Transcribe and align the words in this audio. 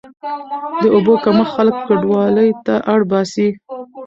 د 0.81 0.83
اوبو 0.95 1.13
کمښت 1.23 1.51
خلک 1.55 1.75
کډوالۍ 1.87 2.49
ته 2.65 2.75
اړ 2.93 3.01
باسي. 3.11 3.47